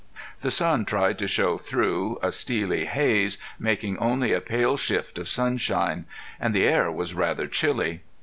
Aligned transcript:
The 0.39 0.49
sun 0.49 0.85
tried 0.85 1.19
to 1.19 1.27
show 1.27 1.59
through 1.59 2.17
a 2.23 2.31
steely 2.31 2.85
haze, 2.85 3.37
making 3.59 3.99
only 3.99 4.33
a 4.33 4.41
pale 4.41 4.75
shift 4.75 5.19
of 5.19 5.27
sunshine. 5.29 6.05
And 6.39 6.55
the 6.55 6.65
air 6.65 6.91
was 6.91 7.13
rather 7.13 7.45
chilly. 7.45 8.01